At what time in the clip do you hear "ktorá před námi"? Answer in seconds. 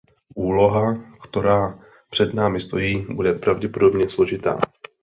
1.29-2.61